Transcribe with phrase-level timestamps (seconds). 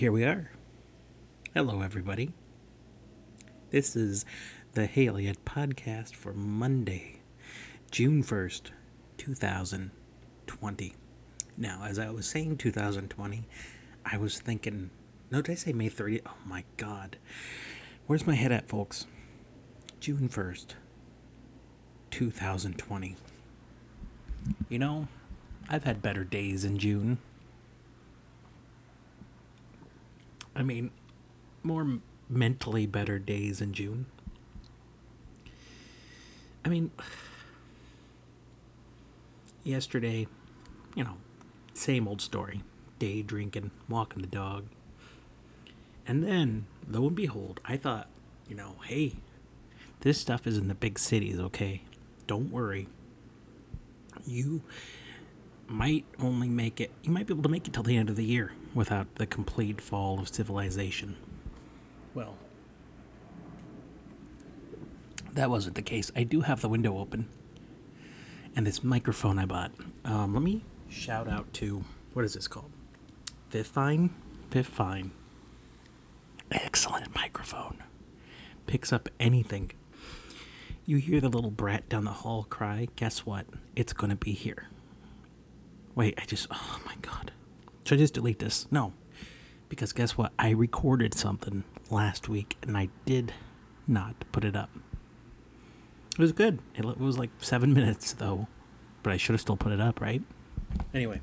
[0.00, 0.50] here we are.
[1.52, 2.32] Hello, everybody.
[3.68, 4.24] This is
[4.72, 7.20] the Hey Eliott podcast for Monday,
[7.90, 8.70] June 1st,
[9.18, 10.94] 2020.
[11.58, 13.46] Now, as I was saying 2020,
[14.06, 14.88] I was thinking,
[15.30, 16.22] no, did I say May 30th?
[16.24, 17.18] Oh my God.
[18.06, 19.06] Where's my head at, folks?
[20.00, 20.76] June 1st,
[22.10, 23.16] 2020.
[24.70, 25.08] You know,
[25.68, 27.18] I've had better days in June.
[30.60, 30.90] I mean,
[31.62, 34.04] more mentally better days in June.
[36.62, 36.90] I mean,
[39.64, 40.26] yesterday,
[40.94, 41.16] you know,
[41.72, 42.62] same old story.
[42.98, 44.66] Day drinking, walking the dog.
[46.06, 48.08] And then, lo and behold, I thought,
[48.46, 49.14] you know, hey,
[50.00, 51.80] this stuff is in the big cities, okay?
[52.26, 52.86] Don't worry.
[54.26, 54.60] You
[55.70, 58.16] might only make it, you might be able to make it till the end of
[58.16, 61.16] the year without the complete fall of civilization.
[62.12, 62.36] Well,
[65.32, 66.10] that wasn't the case.
[66.16, 67.28] I do have the window open.
[68.56, 69.70] And this microphone I bought.
[70.04, 71.84] Um, let me shout out to,
[72.14, 72.72] what is this called?
[73.50, 74.10] Fifine?
[74.50, 75.10] Fifine.
[76.50, 77.84] Excellent microphone.
[78.66, 79.70] Picks up anything.
[80.84, 83.46] You hear the little brat down the hall cry, guess what?
[83.76, 84.68] It's gonna be here.
[86.00, 87.30] Wait, I just, oh my god.
[87.84, 88.66] Should I just delete this?
[88.72, 88.94] No.
[89.68, 90.32] Because guess what?
[90.38, 93.34] I recorded something last week and I did
[93.86, 94.70] not put it up.
[96.12, 96.60] It was good.
[96.74, 98.48] It was like seven minutes though,
[99.02, 100.22] but I should have still put it up, right?
[100.94, 101.20] Anyway,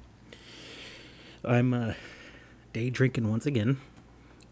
[1.43, 1.93] I'm uh,
[2.71, 3.81] day drinking once again.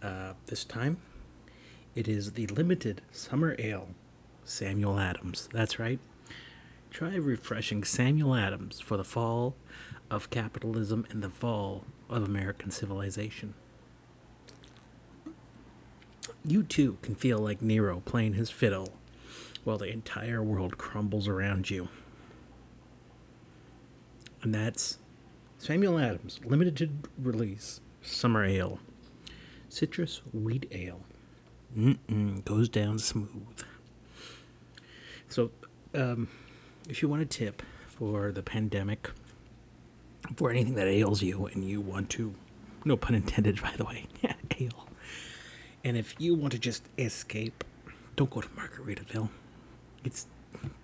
[0.02, 0.98] Uh, this time,
[1.94, 3.90] it is the limited summer ale,
[4.44, 5.50] Samuel Adams.
[5.54, 6.00] That's right.
[6.96, 9.58] Try refreshing Samuel Adams for the fall
[10.10, 13.54] of capitalism and the fall of American civilization.
[16.46, 18.94] You too can feel like Nero playing his fiddle
[19.66, 21.90] while the entire world crumbles around you.
[24.42, 24.98] And that's
[25.58, 28.80] Samuel Adams, limited release, summer ale.
[29.68, 31.02] Citrus wheat ale.
[31.78, 33.66] Mm-mm, goes down smooth.
[35.28, 35.52] So,
[35.94, 36.30] um,
[36.90, 39.10] if you want a tip for the pandemic,
[40.36, 42.34] for anything that ails you and you want to,
[42.84, 44.08] no pun intended, by the way,
[44.60, 44.88] ale.
[45.84, 47.64] And if you want to just escape,
[48.16, 49.30] don't go to Margaritaville.
[50.04, 50.28] It's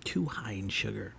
[0.04, 1.14] too high in sugar.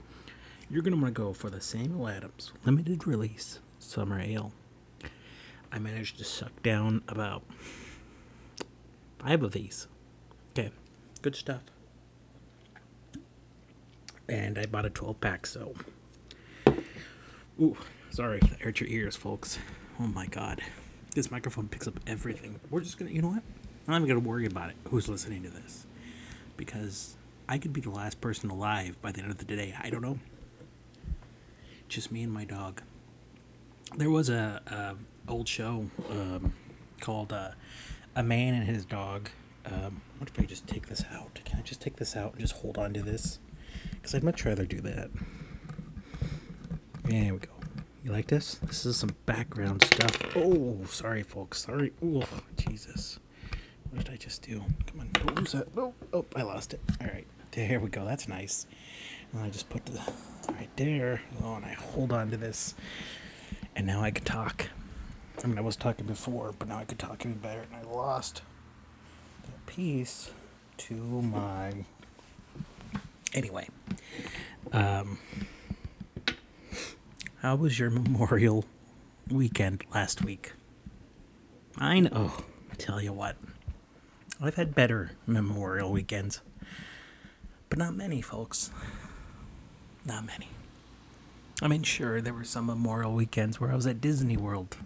[0.69, 4.53] You're going to want to go for the Samuel Adams limited release summer ale.
[5.71, 7.43] I managed to suck down about
[9.19, 9.87] five of these.
[10.51, 10.71] Okay,
[11.21, 11.61] good stuff.
[14.29, 15.73] And I bought a 12 pack, so.
[17.59, 17.77] Ooh,
[18.13, 19.57] Sorry that hurt your ears, folks.
[19.99, 20.61] Oh my god.
[21.15, 22.59] This microphone picks up everything.
[22.69, 23.41] We're just gonna, you know what?
[23.87, 24.75] I'm not gonna worry about it.
[24.89, 25.87] Who's listening to this?
[26.55, 27.15] Because
[27.49, 29.73] I could be the last person alive by the end of the day.
[29.81, 30.19] I don't know.
[31.87, 32.83] Just me and my dog.
[33.97, 36.53] There was a, a old show um,
[36.99, 37.53] called uh,
[38.15, 39.29] "A Man and His Dog."
[39.65, 41.39] Um, what if I just take this out?
[41.45, 43.39] Can I just take this out and just hold on to this?
[44.03, 45.09] Because I'd much rather do that.
[47.05, 47.53] There we go.
[48.03, 48.55] You like this?
[48.55, 50.35] This is some background stuff.
[50.35, 51.63] Oh, sorry, folks.
[51.63, 51.93] Sorry.
[52.03, 52.25] Oh,
[52.57, 53.17] Jesus.
[53.93, 54.65] What did I just do?
[54.87, 55.69] Come on, don't lose that.
[55.77, 56.81] Oh, oh, I lost it.
[56.99, 58.03] All right, there we go.
[58.03, 58.67] That's nice.
[59.31, 60.01] And I just put the
[60.49, 61.21] right there.
[61.41, 62.75] Oh, and I hold on to this,
[63.75, 64.67] and now I can talk.
[65.43, 67.89] I mean, I was talking before, but now I could talk even better, and I
[67.89, 68.41] lost
[69.45, 70.31] that piece
[70.77, 71.85] to my.
[73.33, 73.69] Anyway,
[74.73, 75.19] um.
[77.41, 78.63] How was your Memorial
[79.29, 80.53] weekend last week?
[81.77, 82.31] I know.
[82.71, 83.35] I tell you what.
[84.41, 86.41] I've had better Memorial weekends.
[87.69, 88.71] But not many, folks.
[90.05, 90.49] Not many.
[91.61, 94.77] I mean, sure, there were some Memorial weekends where I was at Disney World.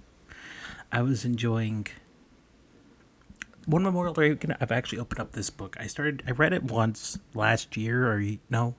[0.92, 1.88] I was enjoying
[3.66, 4.58] one Memorial Day weekend.
[4.60, 5.76] I've actually opened up this book.
[5.80, 6.24] I started.
[6.26, 8.76] I read it once last year, or no,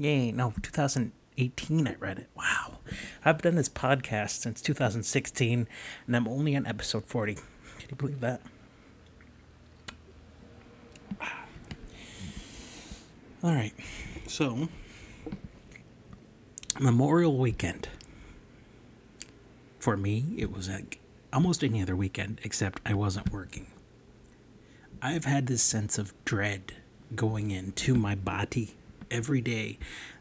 [0.00, 2.28] yay, no, 2018 I read it.
[2.34, 2.78] Wow.
[3.22, 5.68] I've done this podcast since 2016
[6.06, 7.34] and I'm only on episode 40.
[7.34, 7.44] Can
[7.90, 8.40] you believe that?
[13.42, 13.74] All right.
[14.26, 14.68] So,
[16.78, 17.88] Memorial weekend.
[19.78, 20.98] For me, it was like
[21.30, 23.66] almost any other weekend except I wasn't working.
[25.02, 26.74] I've had this sense of dread
[27.14, 28.76] going into my body
[29.10, 29.78] every day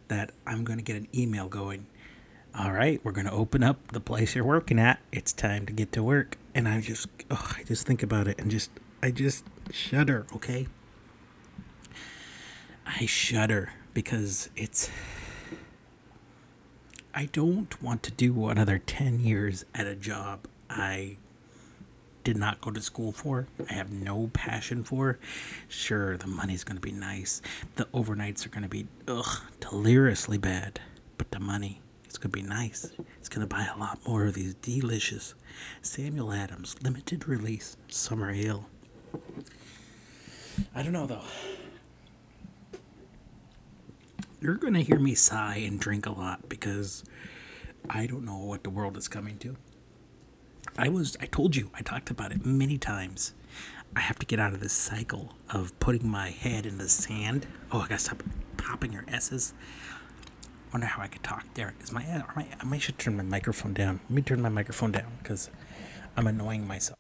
[0.08, 1.86] that I'm going to get an email going.
[2.58, 5.00] All right, we're going to open up the place you're working at.
[5.12, 6.38] It's time to get to work.
[6.56, 8.72] and I just, oh, I just think about it and just,
[9.04, 10.26] I just shudder.
[10.36, 10.68] Okay,
[12.86, 14.90] I shudder because it's.
[17.14, 21.18] I don't want to do another 10 years at a job I
[22.30, 23.48] did not go to school for.
[23.68, 25.18] I have no passion for.
[25.68, 27.42] Sure, the money's going to be nice.
[27.76, 30.80] The overnights are going to be, ugh, deliriously bad.
[31.18, 32.92] But the money, it's going to be nice.
[33.18, 35.34] It's going to buy a lot more of these delicious
[35.82, 38.68] Samuel Adams limited release summer ale.
[40.76, 41.24] I don't know though.
[44.40, 47.04] You're going to hear me sigh and drink a lot because
[47.90, 49.58] I don't know what the world is coming to.
[50.80, 53.34] I was, I told you, I talked about it many times.
[53.98, 57.48] I have to get out of this cycle of putting my head in the sand.
[57.70, 58.24] Oh, I gotta stop
[58.56, 59.54] popping your S's.
[60.72, 61.74] Wonder how I could talk there.
[61.82, 64.00] Is my, I might should turn my microphone down.
[64.04, 65.50] Let me turn my microphone down because
[66.16, 66.98] I'm annoying myself.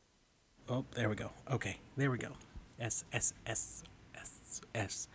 [0.67, 1.31] Oh, there we go.
[1.49, 2.33] Okay, there we go.
[2.81, 3.83] S S S
[4.13, 5.07] S S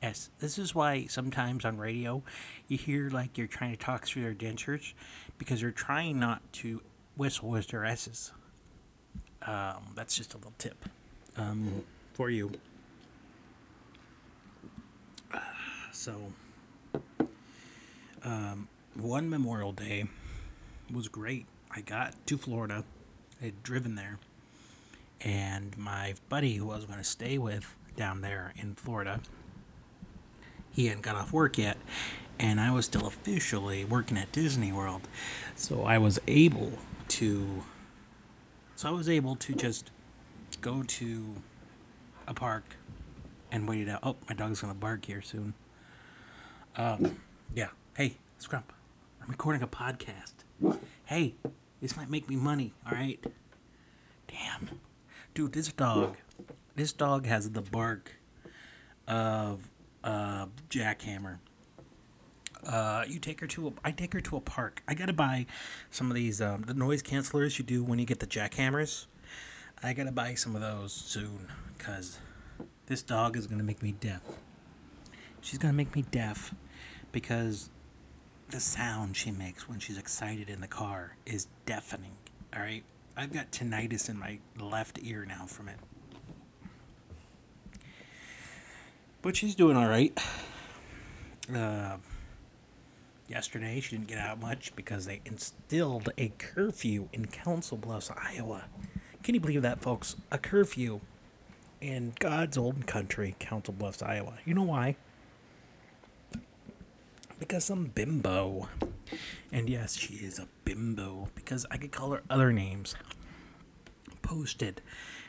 [0.00, 0.30] S.
[0.40, 2.22] This is why sometimes on radio
[2.68, 4.94] you hear like you're trying to talk through their dentures
[5.36, 6.80] because they're trying not to
[7.18, 8.32] whistle with their S's.
[9.42, 10.84] Um, that's just a little tip
[11.36, 11.84] um,
[12.14, 12.52] for you.
[15.32, 15.40] Uh,
[15.92, 16.32] so,
[18.24, 20.06] um, one Memorial Day
[20.92, 21.46] was great.
[21.70, 22.84] I got to Florida.
[23.40, 24.18] I had driven there.
[25.20, 29.20] And my buddy who I was going to stay with down there in Florida,
[30.70, 31.76] he hadn't got off work yet.
[32.38, 35.02] And I was still officially working at Disney World.
[35.56, 36.72] So I was able
[37.18, 37.64] to.
[38.76, 39.90] So I was able to just
[40.60, 41.34] go to
[42.28, 42.76] a park
[43.50, 44.00] and wait it out.
[44.04, 45.54] Oh, my dog's gonna bark here soon.
[46.76, 47.18] Um,
[47.56, 47.70] yeah.
[47.96, 48.70] Hey, Scrump,
[49.20, 50.34] I'm recording a podcast.
[51.06, 51.34] Hey,
[51.82, 52.72] this might make me money.
[52.86, 53.18] All right.
[54.28, 54.78] Damn,
[55.34, 56.14] dude, this dog,
[56.76, 58.12] this dog has the bark
[59.08, 59.68] of
[60.04, 61.38] a jackhammer
[62.66, 64.82] uh, you take her to a, I take her to a park.
[64.88, 65.46] I gotta buy
[65.90, 69.06] some of these um, the noise cancelers you do when you get the jackhammers.
[69.82, 72.18] I gotta buy some of those soon, cause
[72.86, 74.22] this dog is gonna make me deaf.
[75.40, 76.54] She's gonna make me deaf
[77.12, 77.70] because
[78.50, 82.16] the sound she makes when she's excited in the car is deafening.
[82.54, 82.82] All right,
[83.16, 85.76] I've got tinnitus in my left ear now from it.
[89.20, 90.16] But she's doing all right.
[91.54, 91.96] Uh,
[93.28, 93.80] yesterday.
[93.80, 98.64] She didn't get out much because they instilled a curfew in Council Bluffs, Iowa.
[99.22, 100.16] Can you believe that, folks?
[100.30, 101.00] A curfew
[101.80, 104.38] in God's old country, Council Bluffs, Iowa.
[104.44, 104.96] You know why?
[107.38, 108.68] Because some bimbo.
[109.52, 112.94] And yes, she is a bimbo because I could call her other names.
[114.22, 114.80] Posted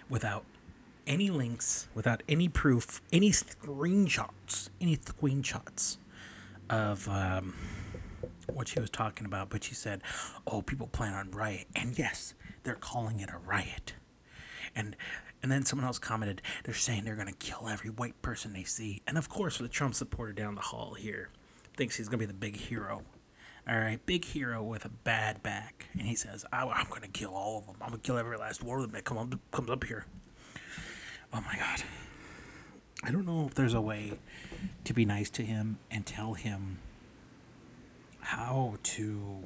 [0.09, 0.43] without
[1.05, 5.97] any links, without any proof, any screenshots, any screenshots
[6.69, 7.53] of um,
[8.53, 10.01] what she was talking about, but she said,
[10.47, 13.93] "Oh, people plan on riot," and yes, they're calling it a riot.
[14.75, 14.95] And
[15.41, 19.01] and then someone else commented, "They're saying they're gonna kill every white person they see."
[19.07, 21.29] And of course, the Trump supporter down the hall here
[21.77, 23.03] thinks he's gonna be the big hero.
[23.67, 27.59] All right, big hero with a bad back, and he says, "I'm gonna kill all
[27.59, 27.75] of them.
[27.81, 30.05] I'm gonna kill every last one of them that come up comes up here."
[31.31, 31.83] Oh my God.
[33.03, 34.19] I don't know if there's a way
[34.83, 36.79] to be nice to him and tell him
[38.21, 39.43] how to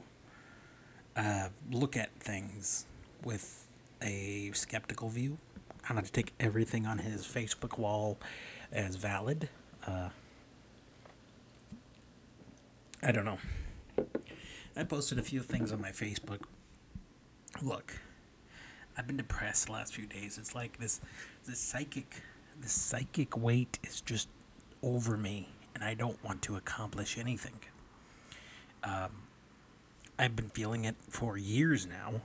[1.15, 2.85] uh, look at things
[3.23, 3.67] with
[4.01, 5.37] a skeptical view,
[5.83, 8.17] how not to take everything on his Facebook wall
[8.71, 9.49] as valid.
[9.85, 10.09] Uh,
[13.01, 13.37] I don't know.
[14.75, 16.41] I posted a few things on my Facebook.
[17.61, 17.99] Look,
[18.97, 20.37] I've been depressed the last few days.
[20.37, 20.99] It's like this,
[21.45, 22.23] this psychic,
[22.59, 24.29] this psychic weight is just
[24.81, 27.59] over me, and I don't want to accomplish anything.
[28.83, 29.11] Um,
[30.19, 32.21] I've been feeling it for years now,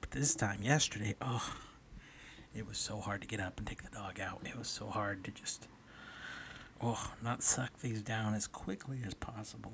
[0.00, 1.54] but this time yesterday, oh,
[2.54, 4.40] it was so hard to get up and take the dog out.
[4.44, 5.66] It was so hard to just,
[6.82, 9.72] oh, not suck these down as quickly as possible.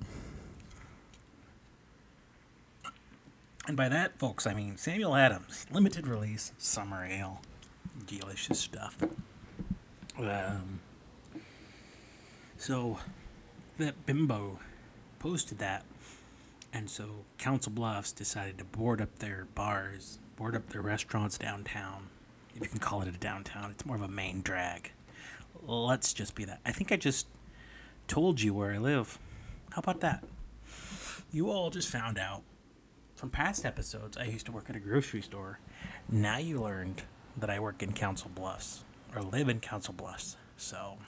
[3.67, 7.43] And by that, folks, I mean Samuel Adams, limited release summer ale,
[8.07, 8.97] delicious stuff.
[10.19, 10.81] Um,
[12.57, 12.99] so
[13.77, 14.59] that bimbo
[15.19, 15.85] posted that.
[16.73, 22.09] And so Council Bluffs decided to board up their bars, board up their restaurants downtown.
[22.55, 24.93] If you can call it a downtown, it's more of a main drag.
[25.67, 26.61] Let's just be that.
[26.65, 27.27] I think I just
[28.07, 29.19] told you where I live.
[29.71, 30.25] How about that?
[31.31, 32.43] You all just found out
[33.15, 35.59] from past episodes I used to work at a grocery store.
[36.09, 37.03] Now you learned
[37.37, 38.85] that I work in Council Bluffs
[39.15, 40.37] or live in Council Bluffs.
[40.57, 40.99] So,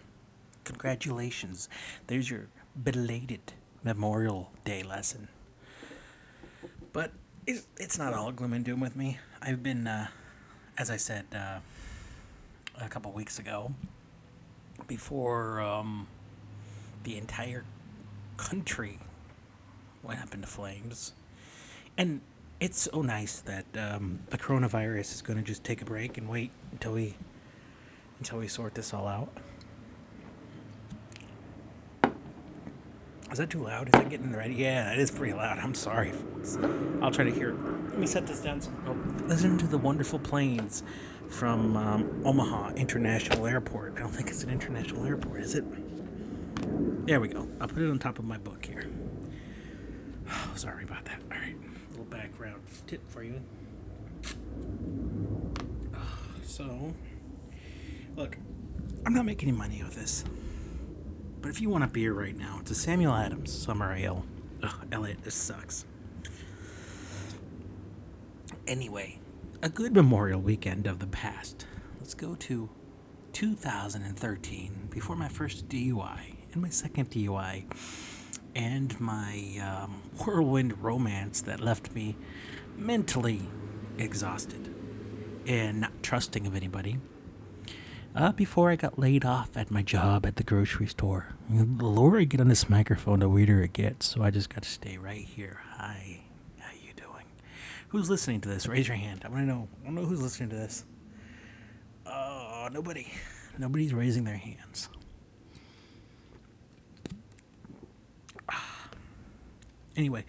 [0.65, 1.69] congratulations.
[2.07, 2.49] There's your
[2.81, 5.29] belated Memorial Day lesson.
[6.93, 7.13] But
[7.47, 9.19] it's, it's not all gloom and doom with me.
[9.41, 10.09] I've been, uh,
[10.77, 11.61] as I said uh,
[12.81, 13.73] a couple weeks ago,
[14.87, 16.07] before um,
[17.05, 17.65] the entire
[18.37, 18.99] country
[20.03, 21.13] went up into flames.
[21.97, 22.21] And
[22.59, 26.29] it's so nice that um, the coronavirus is going to just take a break and
[26.29, 27.15] wait until we
[28.19, 29.33] until we sort this all out.
[33.33, 33.87] Is that too loud?
[33.87, 34.55] Is that getting ready?
[34.55, 35.59] Yeah, it is pretty loud.
[35.59, 36.59] I'm sorry, folks.
[37.01, 37.55] I'll try to hear.
[37.91, 38.61] Let me set this down.
[38.61, 38.97] So, oh,
[39.27, 40.83] listen to the wonderful planes
[41.29, 43.95] from um, Omaha International Airport.
[43.97, 45.65] I don't think it's an international airport, is it?
[47.07, 47.47] There we go.
[47.61, 48.91] I'll put it on top of my book here.
[50.29, 51.21] Oh, sorry about that.
[51.31, 53.41] All right, a little background tip for you.
[56.45, 56.93] So,
[58.17, 58.37] look,
[59.07, 60.25] I'm not making any money with this.
[61.41, 64.25] But if you want a beer right now, it's a Samuel Adams Summer Ale.
[64.63, 65.87] Ugh, Elliot, this sucks.
[68.67, 69.19] Anyway,
[69.63, 71.67] a good Memorial Weekend of the past.
[71.99, 72.69] Let's go to
[73.33, 77.65] 2013, before my first DUI and my second DUI,
[78.55, 82.17] and my um, whirlwind romance that left me
[82.77, 83.49] mentally
[83.99, 84.75] exhausted
[85.47, 86.99] and not trusting of anybody
[88.15, 91.29] uh, before I got laid off at my job at the grocery store.
[91.49, 94.07] The lower I get on this microphone, the weirder it gets.
[94.07, 95.61] So I just got to stay right here.
[95.77, 96.21] Hi,
[96.59, 97.25] how you doing?
[97.89, 98.67] Who's listening to this?
[98.67, 99.23] Raise your hand.
[99.25, 99.69] I want to know.
[99.83, 100.85] I want to know who's listening to this.
[102.07, 103.07] Oh, nobody.
[103.59, 104.89] Nobody's raising their hands.
[109.97, 110.25] Anyway,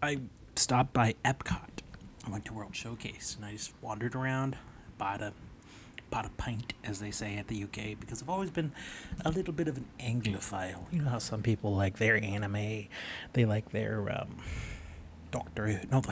[0.00, 0.20] I
[0.56, 1.80] stopped by Epcot.
[2.24, 4.56] I went to World Showcase and I just wandered around,
[4.96, 5.34] bought a
[6.12, 8.70] pot of pint, as they say at the UK, because I've always been
[9.24, 10.84] a little bit of an Anglophile.
[10.92, 12.86] You know how some people like their anime,
[13.32, 14.36] they like their um,
[15.32, 15.88] Doctor Who.
[15.90, 16.02] No,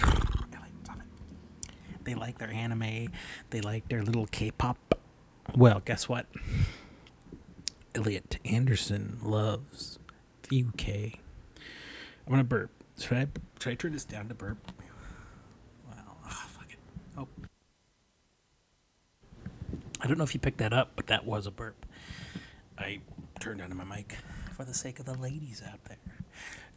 [2.04, 3.12] they like their anime,
[3.50, 4.99] they like their little K-pop.
[5.54, 6.26] Well, guess what?
[7.95, 9.99] Elliot Anderson loves
[10.49, 11.19] the UK.
[12.26, 12.71] I'm gonna burp.
[12.99, 13.26] Should I
[13.61, 14.59] should I turn this down to burp?
[15.88, 16.78] Well, oh, fuck it.
[17.19, 17.28] Oh.
[20.00, 21.87] I don't know if you picked that up, but that was a burp.
[22.76, 22.99] I
[23.38, 24.17] turned on my mic
[24.57, 25.99] for the sake of the ladies out there.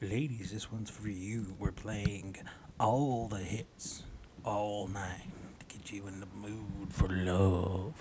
[0.07, 1.55] Ladies, this one's for you.
[1.57, 2.35] We're playing
[2.79, 4.03] all the hits
[4.45, 5.25] all night
[5.59, 7.93] to get you in the mood for love.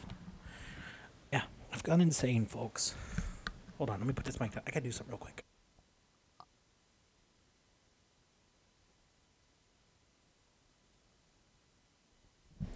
[1.33, 2.95] Yeah, I've gone insane, folks.
[3.79, 4.65] Hold on, let me put this mic down.
[4.67, 5.47] I gotta do something real quick.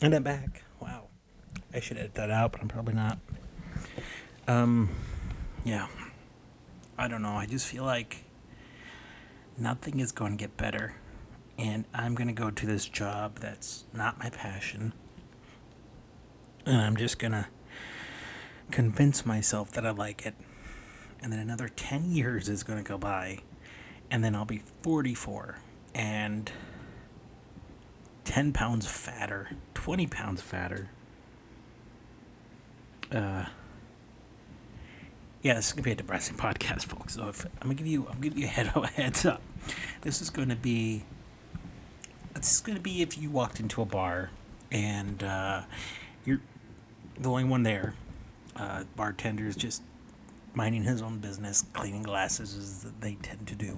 [0.00, 0.65] And I'm back.
[1.76, 3.18] I should edit that out, but I'm probably not.
[4.48, 4.88] Um,
[5.62, 5.88] yeah.
[6.96, 7.34] I don't know.
[7.34, 8.24] I just feel like
[9.58, 10.94] nothing is going to get better.
[11.58, 14.94] And I'm going to go to this job that's not my passion.
[16.64, 17.46] And I'm just going to
[18.70, 20.34] convince myself that I like it.
[21.20, 23.40] And then another 10 years is going to go by.
[24.10, 25.58] And then I'll be 44.
[25.94, 26.50] And
[28.24, 30.88] 10 pounds fatter, 20 pounds fatter
[33.12, 33.46] uh,
[35.42, 37.14] yeah, this is gonna be a depressing podcast, folks.
[37.14, 39.42] So if, I'm gonna give you, I'm give you a head a heads up.
[40.02, 41.04] This is gonna be,
[42.34, 44.30] this is gonna be if you walked into a bar
[44.70, 45.62] and uh,
[46.24, 46.40] you're
[47.18, 47.94] the only one there.
[48.54, 49.82] Uh, bartender is just
[50.54, 53.76] minding his own business, cleaning glasses as they tend to do.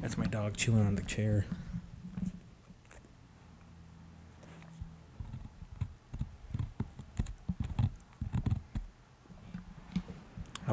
[0.00, 1.46] That's my dog chewing on the chair.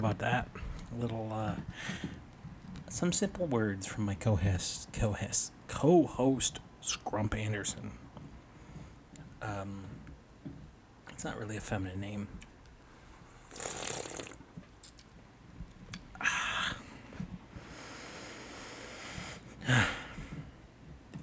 [0.04, 0.50] About that?
[0.92, 1.56] A little, uh,
[2.90, 7.92] some simple words from my co-host, co-host, co-host Scrump Anderson.
[9.42, 9.86] Um,
[11.10, 12.28] it's not really a feminine name.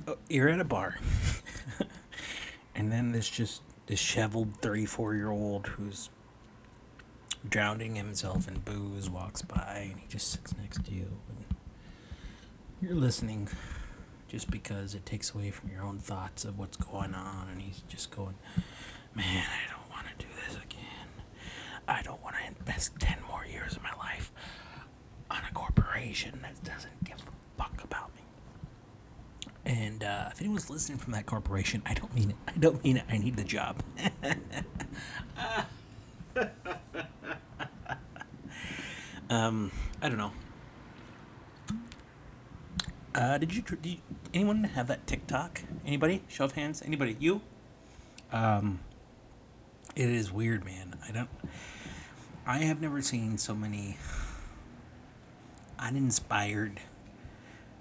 [0.09, 0.97] oh, you're at a bar,
[2.75, 6.09] and then there's just disheveled 34 year old who's
[7.49, 11.45] drowning himself in booze walks by and he just sits next to you and
[12.81, 13.49] you're listening
[14.29, 17.83] just because it takes away from your own thoughts of what's going on and he's
[17.89, 18.35] just going
[19.15, 21.25] man i don't want to do this again
[21.89, 24.31] i don't want to invest 10 more years of my life
[25.31, 28.23] on a corporation that doesn't give a fuck about me
[29.65, 32.37] And uh, if anyone's listening from that corporation, I don't mean it.
[32.49, 33.05] I don't mean it.
[33.11, 33.83] I need the job.
[39.31, 39.73] um,
[40.03, 40.33] I don't know.
[43.15, 43.97] Uh, did you, did you
[44.35, 45.63] anyone have that TikTok?
[45.87, 46.23] Anybody?
[46.29, 46.83] Show of hands.
[46.85, 47.17] Anybody?
[47.19, 47.41] You?
[48.33, 48.81] Um,
[49.97, 50.99] it is weird, man.
[51.09, 51.31] I don't.
[52.47, 53.97] I have never seen so many
[55.79, 56.81] uninspired,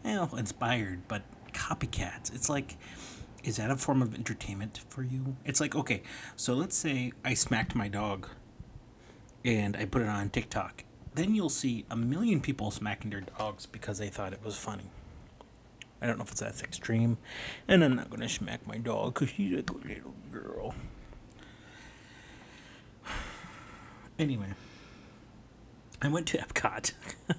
[0.03, 2.33] well, inspired, but copycats.
[2.33, 2.77] It's like,
[3.43, 5.35] is that a form of entertainment for you?
[5.45, 6.01] It's like, okay,
[6.35, 8.27] so let's say I smacked my dog
[9.45, 10.83] and I put it on TikTok.
[11.19, 14.85] Then you'll see a million people smacking their dogs because they thought it was funny.
[16.01, 17.17] I don't know if it's that extreme.
[17.67, 20.75] And I'm not going to smack my dog because she's a good little girl.
[24.17, 24.47] Anyway,
[26.01, 26.93] I went to Epcot.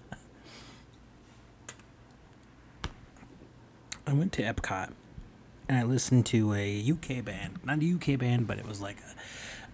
[4.06, 4.92] I went to Epcot
[5.70, 7.60] and I listened to a UK band.
[7.64, 9.14] Not a UK band, but it was like a,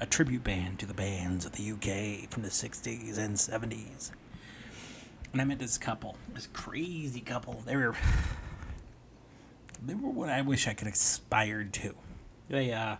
[0.01, 4.11] a tribute band to the bands of the UK from the 60s and 70s.
[5.33, 7.63] And I met this couple, this crazy couple.
[7.67, 7.95] They were
[9.85, 11.95] they were what I wish I could aspire to.
[12.49, 12.97] They uh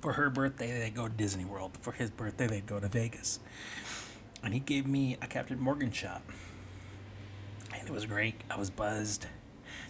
[0.00, 1.72] for her birthday they'd go to Disney World.
[1.80, 3.40] For his birthday they'd go to Vegas.
[4.42, 6.22] And he gave me a Captain Morgan shot.
[7.76, 8.42] And it was great.
[8.50, 9.26] I was buzzed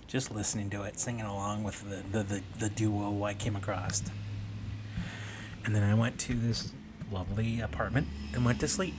[0.07, 4.03] just listening to it, singing along with the, the, the, the duo I came across.
[5.69, 6.73] And then I went to this
[7.13, 8.95] lovely apartment and went to sleep.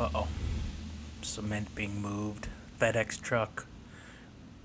[0.00, 0.28] Uh oh.
[1.20, 2.48] Cement being moved,
[2.80, 3.66] FedEx truck,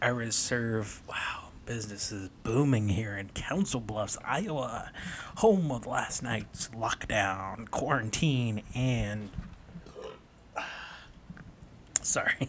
[0.02, 1.02] Iris Serve.
[1.06, 4.94] Wow, business is booming here in Council Bluffs, Iowa,
[5.40, 9.30] home of last night's lockdown, quarantine, and.
[12.02, 12.48] Sorry.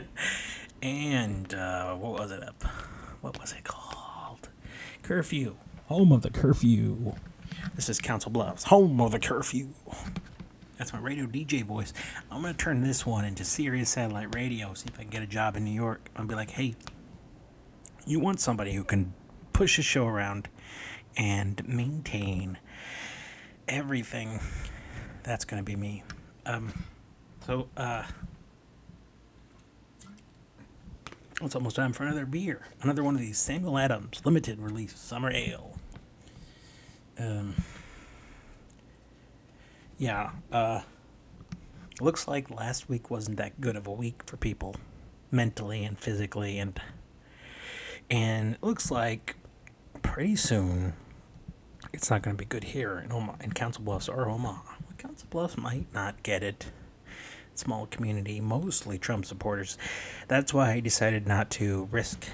[0.80, 2.62] and uh, what was it up?
[3.22, 4.50] What was it called?
[5.02, 5.56] Curfew.
[5.86, 7.16] Home of the curfew.
[7.74, 9.68] This is Council Bluffs, home of the curfew.
[10.78, 11.92] That's my radio DJ voice.
[12.30, 14.74] I'm gonna turn this one into Sirius satellite radio.
[14.74, 16.08] See if I can get a job in New York.
[16.16, 16.74] I'll be like, hey,
[18.06, 19.12] you want somebody who can
[19.52, 20.48] push a show around
[21.16, 22.58] and maintain
[23.66, 24.40] everything.
[25.24, 26.04] That's gonna be me.
[26.46, 26.84] Um,
[27.44, 28.04] so uh,
[31.42, 32.68] it's almost time for another beer.
[32.82, 35.77] Another one of these Samuel Adams limited release summer ale.
[37.18, 37.54] Um
[39.98, 40.82] yeah, uh,
[42.00, 44.76] looks like last week wasn't that good of a week for people,
[45.32, 46.80] mentally and physically, and
[48.08, 49.34] and it looks like
[50.02, 50.94] pretty soon
[51.92, 54.74] it's not going to be good here in Omaha, in Council Bluffs or Omaha.
[54.98, 56.66] Council Bluffs might not get it.
[57.54, 59.78] Small community, mostly Trump supporters.
[60.28, 62.26] That's why I decided not to risk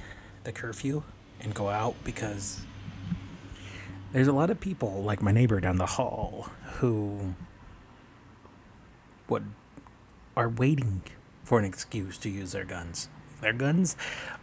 [0.45, 1.03] the curfew
[1.41, 2.61] and go out because
[4.15, 7.35] there's a lot of people like my neighbor down the hall who
[9.27, 9.43] what
[10.37, 11.03] are waiting
[11.43, 13.09] for an excuse to use their guns.
[13.41, 13.97] Their guns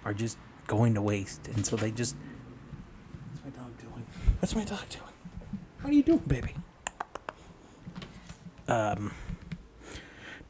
[0.04, 2.18] are just going to waste, and so they just.
[3.32, 4.06] What's my dog doing?
[4.40, 5.14] What's my dog doing?
[5.82, 6.56] What are you doing, baby?
[8.68, 9.14] Um,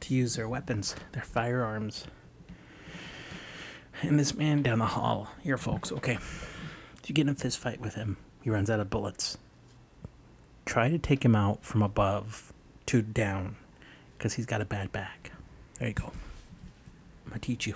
[0.00, 2.06] to use their weapons, their firearms.
[4.02, 6.14] And this man down the hall, here, folks, okay.
[6.14, 9.38] If you get in a fist fight with him, he runs out of bullets.
[10.64, 12.52] Try to take him out from above
[12.86, 13.56] to down
[14.16, 15.32] because he's got a bad back.
[15.78, 16.12] There you go.
[17.24, 17.74] I'm going to teach you.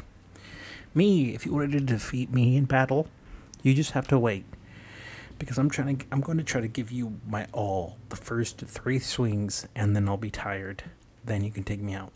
[0.94, 3.08] Me, if you wanted to defeat me in battle,
[3.62, 4.44] you just have to wait.
[5.38, 8.58] Because I'm trying to I'm going to try to give you my all the first
[8.58, 10.84] 3 swings and then I'll be tired.
[11.24, 12.12] Then you can take me out.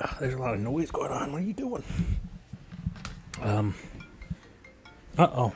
[0.00, 1.32] Oh, there's a lot of noise going on.
[1.32, 1.82] What are you doing?
[3.42, 3.74] Um.
[5.18, 5.52] Uh oh.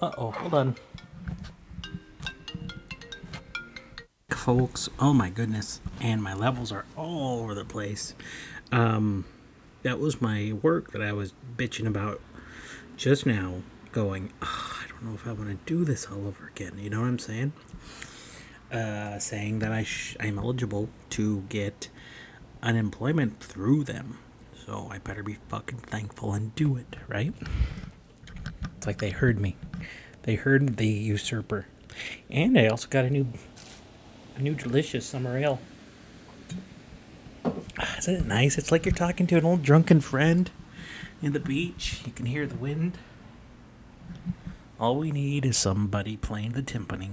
[0.00, 0.30] Uh oh.
[0.30, 0.76] Hold on.
[4.48, 4.88] folks.
[4.98, 5.78] Oh my goodness.
[6.00, 8.14] And my levels are all over the place.
[8.72, 9.26] Um,
[9.82, 12.22] that was my work that I was bitching about
[12.96, 13.56] just now,
[13.92, 16.78] going, oh, I don't know if I want to do this all over again.
[16.78, 17.52] You know what I'm saying?
[18.72, 21.90] Uh, saying that I sh- I'm eligible to get
[22.62, 24.18] unemployment through them.
[24.68, 27.32] So I better be fucking thankful and do it, right?
[28.76, 29.56] It's like they heard me.
[30.24, 31.64] They heard the usurper.
[32.28, 33.28] And I also got a new
[34.36, 35.58] a new delicious summer ale.
[37.96, 38.58] Isn't it nice?
[38.58, 40.50] It's like you're talking to an old drunken friend
[41.22, 42.02] in the beach.
[42.04, 42.98] You can hear the wind.
[44.78, 47.12] All we need is somebody playing the timpani.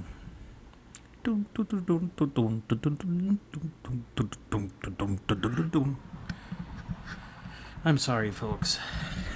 [7.87, 8.79] I'm sorry, folks.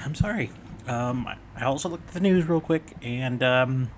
[0.03, 0.49] I'm sorry.
[0.87, 3.91] Um, I also looked at the news real quick, and um,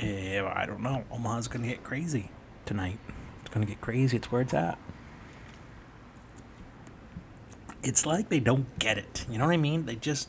[0.00, 1.04] eh, I don't know.
[1.08, 2.32] Omaha's gonna get crazy
[2.66, 2.98] tonight.
[3.42, 4.16] It's gonna get crazy.
[4.16, 4.76] It's where it's at.
[7.84, 9.24] It's like they don't get it.
[9.30, 9.86] You know what I mean?
[9.86, 10.28] They just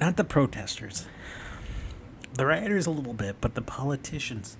[0.00, 1.06] not the protesters,
[2.34, 4.56] the rioters a little bit, but the politicians.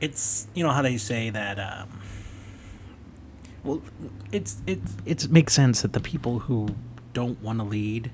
[0.00, 1.58] It's you know how they say that.
[1.58, 1.98] Um,
[3.64, 3.82] well,
[4.32, 6.74] it's it's it makes sense that the people who
[7.12, 8.10] don't want to lead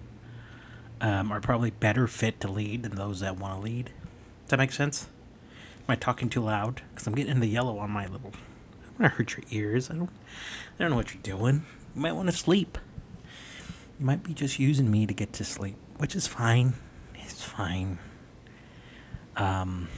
[1.00, 3.86] um, are probably better fit to lead than those that want to lead.
[3.86, 5.08] Does that make sense?
[5.86, 6.82] Am I talking too loud?
[6.90, 8.32] Because I'm getting the yellow on my little.
[8.34, 9.90] I want to hurt your ears.
[9.90, 10.10] I don't.
[10.78, 11.66] I don't know what you're doing.
[11.94, 12.78] You might want to sleep.
[14.00, 16.74] You might be just using me to get to sleep, which is fine.
[17.14, 17.98] It's fine.
[19.36, 19.88] Um.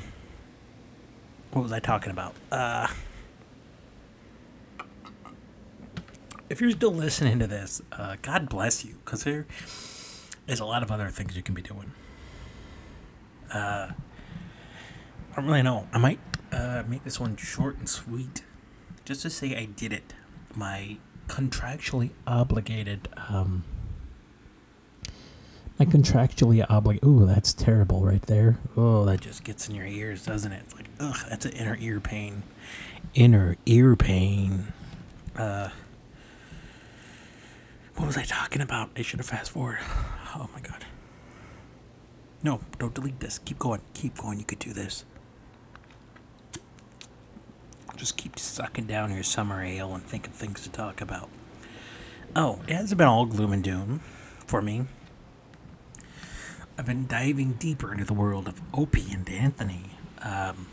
[1.52, 2.34] What was I talking about?
[2.50, 2.88] Uh.
[6.48, 9.46] If you're still listening to this, uh, God bless you, because there
[10.46, 11.92] is a lot of other things you can be doing.
[13.52, 13.90] Uh,
[15.32, 15.88] I don't really know.
[15.92, 16.20] I might
[16.52, 18.44] uh, make this one short and sweet,
[19.04, 20.14] just to say I did it.
[20.54, 23.08] My contractually obligated.
[23.28, 23.64] Um,
[25.78, 27.08] my contractually obligated.
[27.08, 28.58] Ooh, that's terrible right there.
[28.76, 30.62] Oh, that just gets in your ears, doesn't it?
[30.64, 32.44] It's like, ugh, that's an inner ear pain.
[33.14, 34.72] Inner ear pain.
[35.36, 35.70] Uh,
[37.96, 38.90] what was I talking about?
[38.96, 39.78] I should have fast forward.
[40.38, 40.84] Oh my god.
[42.42, 43.38] No, don't delete this.
[43.38, 43.80] Keep going.
[43.94, 44.38] Keep going.
[44.38, 45.06] You could do this.
[47.96, 51.30] Just keep sucking down your summer ale and think of things to talk about.
[52.34, 54.00] Oh, it hasn't been all gloom and doom
[54.46, 54.84] for me.
[56.76, 59.92] I've been diving deeper into the world of Opie and Anthony.
[60.22, 60.66] Um,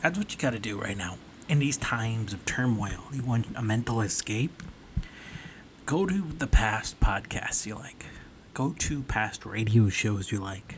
[0.00, 1.18] that's what you got to do right now.
[1.48, 4.62] In these times of turmoil, you want a mental escape?
[5.88, 8.04] Go to the past podcasts you like.
[8.52, 10.74] Go to past radio shows you like.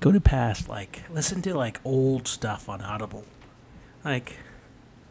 [0.00, 3.24] Go to past, like, listen to, like, old stuff on Audible.
[4.02, 4.38] Like,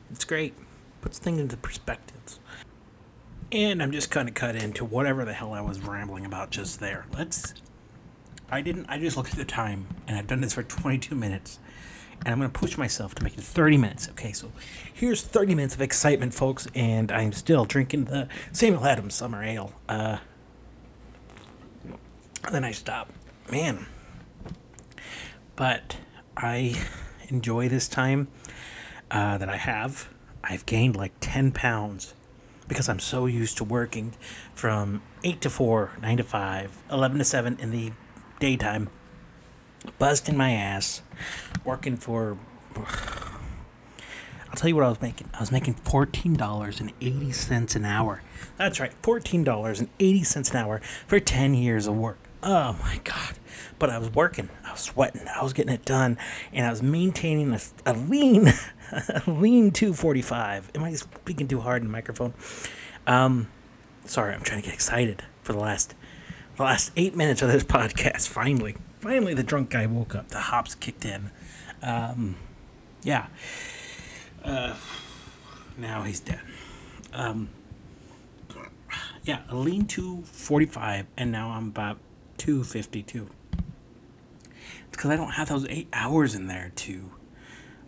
[0.10, 0.56] it's great.
[1.02, 2.40] Puts things into perspectives.
[3.52, 6.80] And I'm just kind of cut into whatever the hell I was rambling about just
[6.80, 7.06] there.
[7.16, 7.54] Let's.
[8.50, 8.88] I didn't.
[8.90, 11.60] I just looked at the time, and I've done this for 22 minutes,
[12.24, 14.10] and I'm going to push myself to make it 30 minutes.
[14.10, 14.52] Okay, so
[14.94, 19.74] here's 30 minutes of excitement, folks, and I'm still drinking the Samuel Adams Summer Ale.
[19.90, 20.18] Uh,
[22.52, 23.12] then I stop.
[23.52, 23.86] Man.
[25.56, 25.98] But
[26.36, 26.76] I
[27.30, 28.28] enjoy this time
[29.12, 30.10] uh, that I have.
[30.44, 32.14] I've gained like 10 pounds
[32.68, 34.14] because I'm so used to working
[34.54, 37.92] from 8 to 4, 9 to 5, 11 to 7 in the
[38.40, 38.90] daytime,
[39.98, 41.02] busting my ass,
[41.64, 42.38] working for.
[42.76, 45.30] I'll tell you what I was making.
[45.34, 48.22] I was making $14.80 an hour.
[48.58, 52.20] That's right, $14.80 an hour for 10 years of work.
[52.42, 53.36] Oh my God.
[53.80, 56.18] But I was working, I was sweating, I was getting it done,
[56.54, 58.48] and I was maintaining a, a lean,
[58.92, 60.72] a lean 245.
[60.76, 62.34] Am I speaking too hard in the microphone?
[63.08, 63.50] Um,
[64.06, 65.96] sorry, I'm trying to get excited for the last,
[66.56, 68.28] the last eight minutes of this podcast.
[68.28, 70.30] Finally, finally, the drunk guy woke up.
[70.30, 71.30] The hops kicked in.
[71.84, 72.38] Um,
[73.04, 73.28] yeah.
[74.44, 74.74] Uh,
[75.78, 76.40] now he's dead.
[77.14, 77.50] Um,
[79.24, 82.00] yeah, a lean 245, and now I'm about
[82.38, 83.30] 252.
[83.54, 83.64] It's
[84.90, 87.12] because I don't have those eight hours in there to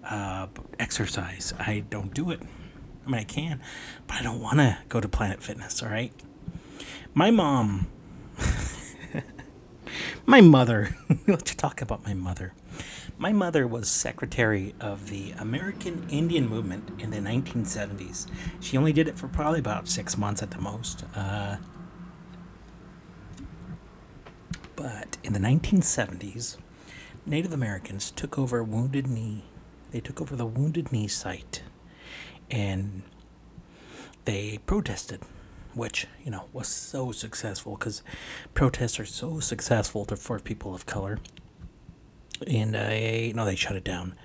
[0.08, 0.48] uh,
[0.80, 1.52] exercise.
[1.58, 2.42] I don't do it.
[3.06, 3.60] I mean, I can,
[4.06, 6.14] but I don't want to go to Planet Fitness, all right?
[7.16, 7.88] My mom,
[10.26, 10.96] my mother,
[11.28, 12.54] let's talk about my mother.
[13.18, 18.28] My mother was secretary of the American Indian Movement in the 1970s.
[18.60, 21.04] She only did it for probably about six months at the most.
[21.16, 21.58] Uh,
[24.76, 26.58] but in the 1970s,
[27.26, 29.44] Native Americans took over Wounded Knee.
[29.92, 31.64] They took over the Wounded Knee site
[32.52, 33.02] and
[34.26, 35.22] they protested,
[35.78, 38.04] which, you know, was so successful because
[38.54, 41.20] protests are so successful to, for people of color.
[42.46, 42.90] And uh,
[43.36, 44.16] no, they shut it down.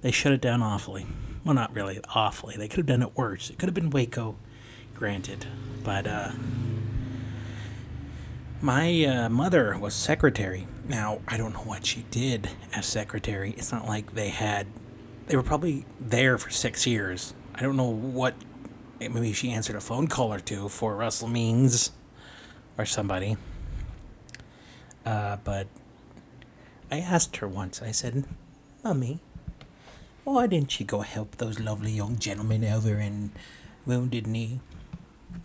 [0.00, 1.06] They shut it down awfully.
[1.44, 2.56] Well, not really awfully.
[2.56, 3.50] They could have done it worse.
[3.50, 4.36] It could have been Waco,
[4.94, 5.46] granted.
[5.84, 6.32] But, uh,
[8.62, 10.66] my uh, mother was secretary.
[10.86, 13.54] Now, I don't know what she did as secretary.
[13.56, 14.66] It's not like they had.
[15.28, 17.32] They were probably there for six years.
[17.54, 18.34] I don't know what.
[19.00, 21.90] Maybe she answered a phone call or two for Russell Means
[22.76, 23.38] or somebody.
[25.06, 25.68] Uh, but
[26.90, 28.24] I asked her once, I said,
[28.84, 29.20] Mummy,
[30.24, 33.32] Why didn't she go help those lovely young gentlemen over in
[33.86, 34.60] Wounded Knee?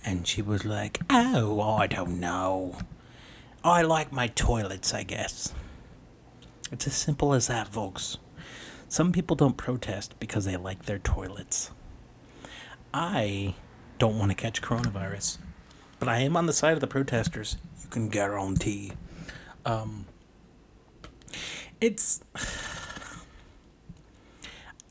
[0.03, 2.77] And she was like, Oh, I don't know.
[3.63, 5.53] I like my toilets, I guess.
[6.71, 8.17] It's as simple as that, folks.
[8.89, 11.71] Some people don't protest because they like their toilets.
[12.97, 13.55] I
[13.99, 15.37] don't want to catch coronavirus,
[15.99, 17.57] but I am on the side of the protesters.
[17.83, 18.93] You can guarantee.
[19.65, 20.05] Um,
[21.81, 22.23] it's.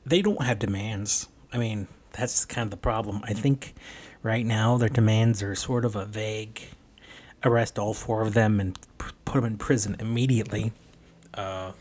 [0.06, 1.28] They don't have demands.
[1.50, 3.22] I mean, that's kind of the problem.
[3.24, 3.72] I think
[4.22, 6.60] right now their demands are sort of a vague
[7.42, 10.72] arrest all four of them and put them in prison immediately.
[11.32, 11.72] Uh,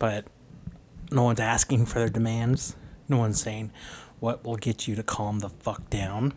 [0.00, 0.24] but
[1.12, 2.74] no one's asking for their demands.
[3.08, 3.70] No one's saying
[4.20, 6.34] what will get you to calm the fuck down.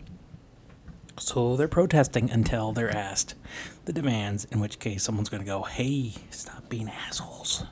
[1.18, 3.36] So they're protesting until they're asked
[3.86, 7.64] the demands, in which case someone's going to go, hey, stop being assholes.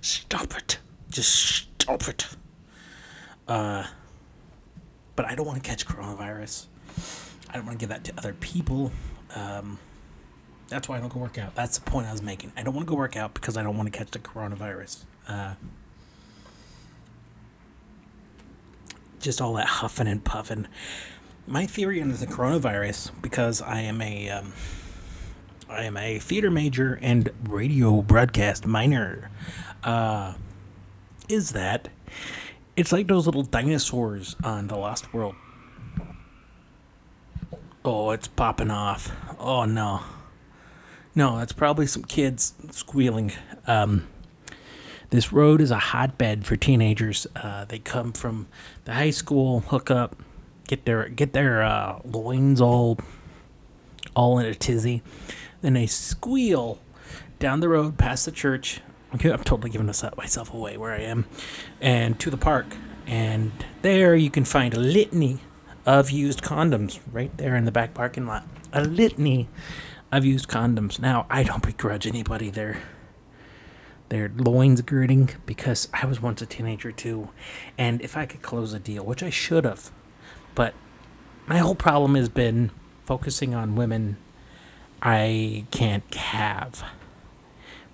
[0.00, 0.78] Stop it.
[1.10, 2.26] Just stop it.
[3.48, 3.84] Uh,
[5.16, 6.66] but I don't want to catch coronavirus.
[7.48, 8.92] I don't want to give that to other people.
[9.34, 9.78] Um,
[10.68, 11.54] that's why I don't go work out.
[11.54, 12.52] That's the point I was making.
[12.56, 15.04] I don't want to go work out because I don't want to catch the coronavirus.
[15.26, 15.54] Uh,
[19.20, 20.66] just all that huffing and puffing.
[21.46, 24.52] My theory on the coronavirus, because I am a, um,
[25.68, 29.30] I am a theater major and radio broadcast minor,
[29.84, 30.34] uh,
[31.28, 31.88] is that
[32.76, 35.34] it's like those little dinosaurs on the Lost World.
[37.84, 39.12] Oh, it's popping off.
[39.38, 40.02] Oh no.
[41.14, 43.32] No, that's probably some kids squealing.
[43.66, 44.06] Um,
[45.10, 47.26] this road is a hotbed for teenagers.
[47.36, 48.46] Uh, they come from
[48.84, 50.16] the high school, hook up,
[50.66, 52.98] get their get their uh, loins all
[54.14, 55.02] all in a tizzy,
[55.62, 56.80] then they squeal
[57.38, 58.80] down the road past the church.
[59.14, 61.26] Okay, I'm totally giving this up myself away where I am,
[61.80, 62.66] and to the park.
[63.06, 63.50] And
[63.82, 65.40] there you can find a litany
[65.84, 68.46] of used condoms right there in the back parking lot.
[68.72, 69.48] A litany
[70.12, 71.00] of used condoms.
[71.00, 72.82] Now I don't begrudge anybody their
[74.10, 77.30] their loins girding because I was once a teenager too,
[77.78, 79.90] and if I could close a deal, which I should have,
[80.54, 80.74] but
[81.46, 82.70] my whole problem has been
[83.06, 84.18] focusing on women
[85.02, 86.84] I can't have.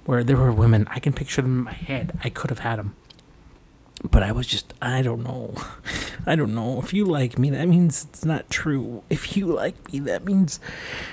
[0.05, 2.19] Where there were women, I can picture them in my head.
[2.23, 2.95] I could have had them
[4.03, 5.55] but I was just, I don't know.
[6.27, 6.81] I don't know.
[6.81, 9.03] If you like me, that means it's not true.
[9.09, 10.61] If you like me, that means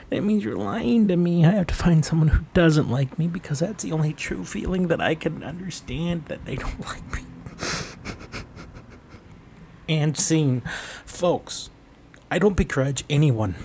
[0.09, 1.45] that means you're lying to me.
[1.45, 4.87] I have to find someone who doesn't like me because that's the only true feeling
[4.87, 7.23] that I can understand that they don't like me.
[9.87, 10.61] and scene.
[11.05, 11.69] Folks,
[12.31, 13.55] I don't begrudge anyone.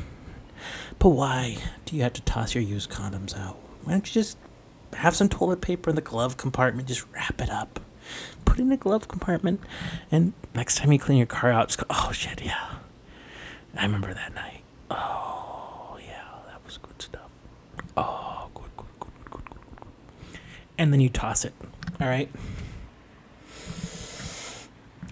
[0.99, 3.59] But why do you have to toss your used condoms out?
[3.85, 4.37] Why don't you just
[4.95, 7.81] have some toilet paper in the glove compartment, just wrap it up?
[8.45, 9.61] Put in the glove compartment.
[10.11, 12.77] And next time you clean your car out, just go, oh shit, yeah.
[13.77, 14.63] I remember that night.
[14.91, 17.31] Oh, yeah, that was good stuff.
[17.97, 20.41] Oh, good, good, good, good, good, good.
[20.77, 21.53] And then you toss it.
[22.01, 22.31] All right.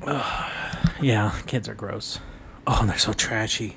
[0.07, 0.51] Oh,
[1.01, 2.19] yeah, kids are gross.
[2.67, 3.77] Oh, and they're so trashy.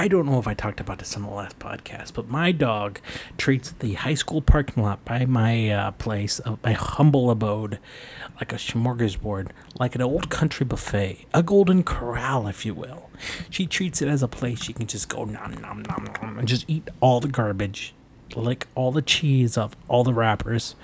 [0.00, 3.00] I don't know if I talked about this on the last podcast, but my dog
[3.36, 7.78] treats the high school parking lot by my uh, place, uh, my humble abode,
[8.36, 13.10] like a smorgasbord, like an old country buffet, a golden corral, if you will.
[13.50, 16.48] She treats it as a place she can just go nom nom nom nom and
[16.48, 17.92] just eat all the garbage,
[18.34, 20.76] lick all the cheese off all the wrappers.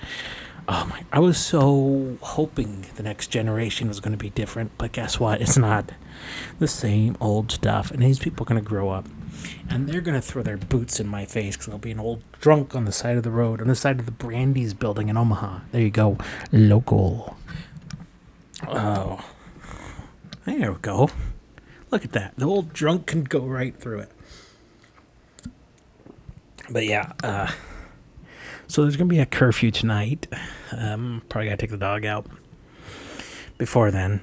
[0.69, 1.03] Oh my!
[1.13, 5.39] I was so hoping the next generation was going to be different, but guess what?
[5.39, 5.91] It's not
[6.59, 7.89] the same old stuff.
[7.89, 9.05] And these people are going to grow up,
[9.69, 12.21] and they're going to throw their boots in my face because I'll be an old
[12.41, 15.15] drunk on the side of the road, on the side of the Brandeis building in
[15.15, 15.61] Omaha.
[15.71, 16.17] There you go,
[16.51, 17.37] local.
[18.67, 19.23] Oh,
[20.45, 21.09] there we go.
[21.91, 22.33] Look at that.
[22.37, 24.11] The old drunk can go right through it.
[26.69, 27.51] But yeah, uh,
[28.67, 30.27] so there's gonna be a curfew tonight.
[30.71, 32.25] Um, probably gotta take the dog out
[33.57, 34.21] before then,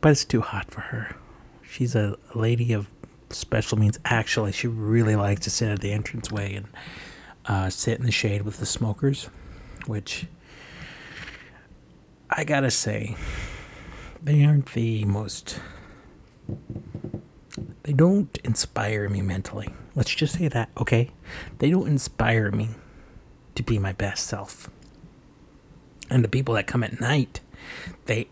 [0.00, 1.16] but it's too hot for her.
[1.62, 2.88] She's a lady of
[3.30, 3.98] special means.
[4.04, 6.68] Actually, she really likes to sit at the entranceway and
[7.46, 9.28] uh, sit in the shade with the smokers,
[9.86, 10.26] which
[12.30, 13.16] I gotta say,
[14.22, 15.60] they aren't the most.
[17.82, 19.68] They don't inspire me mentally.
[19.94, 21.10] Let's just say that, okay?
[21.58, 22.70] They don't inspire me
[23.56, 24.70] to be my best self.
[26.08, 27.40] And the people that come at night,
[28.06, 28.28] they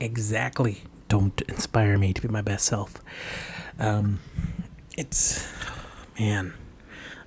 [0.00, 2.94] exactly don't inspire me to be my best self.
[3.78, 4.20] Um,
[4.96, 5.48] it's,
[6.18, 6.54] man,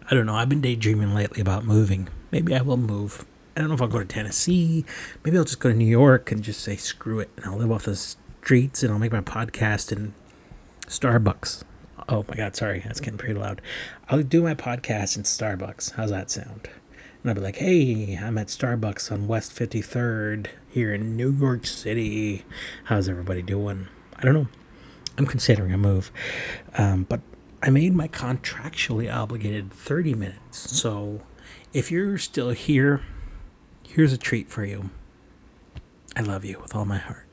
[0.10, 0.36] I don't know.
[0.36, 2.10] I've been daydreaming lately about moving.
[2.32, 3.26] Maybe I will move
[3.58, 4.86] I don't know if I'll go to Tennessee.
[5.24, 7.72] Maybe I'll just go to New York and just say screw it, and I'll live
[7.72, 10.14] off the streets, and I'll make my podcast in
[10.86, 11.64] Starbucks.
[12.08, 13.64] Oh my God, sorry, that's getting pretty loud.
[14.10, 15.94] I'll do my podcast in Starbucks.
[15.94, 16.70] How's that sound?
[17.28, 21.66] And I'd be like, hey, I'm at Starbucks on West 53rd here in New York
[21.66, 22.46] City.
[22.86, 23.90] How's everybody doing?
[24.16, 24.48] I don't know.
[25.18, 26.10] I'm considering a move.
[26.78, 27.20] Um, but
[27.62, 30.58] I made my contractually obligated 30 minutes.
[30.80, 31.20] So
[31.74, 33.02] if you're still here,
[33.86, 34.90] here's a treat for you.
[36.16, 37.28] I love you with all my heart.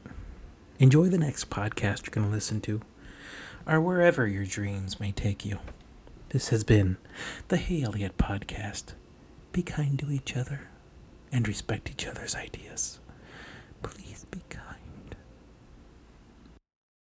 [0.80, 2.80] Enjoy the next podcast you're going to listen to,
[3.64, 5.61] or wherever your dreams may take you.
[6.30, 6.96] This has been
[7.46, 8.94] the Hey Eliott Podcast.
[9.54, 10.62] Be kind to each other
[11.30, 12.98] and respect each other's ideas.